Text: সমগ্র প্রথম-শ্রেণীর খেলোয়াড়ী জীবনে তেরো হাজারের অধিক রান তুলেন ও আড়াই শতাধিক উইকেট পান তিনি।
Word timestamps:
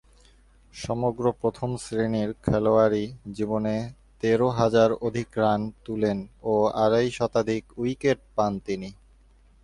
সমগ্র 0.73 1.25
প্রথম-শ্রেণীর 1.41 2.29
খেলোয়াড়ী 2.43 3.03
জীবনে 3.31 3.75
তেরো 4.23 4.47
হাজারের 4.49 4.93
অধিক 5.01 5.29
রান 5.37 5.61
তুলেন 5.85 6.17
ও 6.43 6.53
আড়াই 6.83 7.07
শতাধিক 7.11 7.63
উইকেট 7.77 8.19
পান 8.35 8.53
তিনি। 8.59 8.89